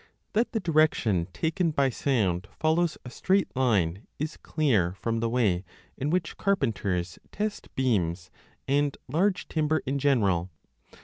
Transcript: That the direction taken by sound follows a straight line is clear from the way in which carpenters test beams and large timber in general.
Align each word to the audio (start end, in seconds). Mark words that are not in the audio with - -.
That 0.33 0.51
the 0.51 0.59
direction 0.59 1.27
taken 1.31 1.69
by 1.69 1.91
sound 1.91 2.47
follows 2.57 2.97
a 3.05 3.11
straight 3.11 3.55
line 3.55 4.07
is 4.17 4.35
clear 4.35 4.93
from 4.95 5.19
the 5.19 5.29
way 5.29 5.63
in 5.95 6.09
which 6.09 6.37
carpenters 6.37 7.19
test 7.31 7.69
beams 7.75 8.31
and 8.67 8.97
large 9.07 9.47
timber 9.47 9.83
in 9.85 9.99
general. 9.99 10.49